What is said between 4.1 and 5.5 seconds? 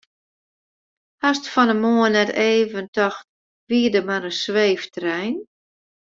in sweeftrein?